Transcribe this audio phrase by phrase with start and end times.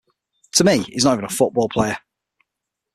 [0.53, 1.99] To me he's not even a football player.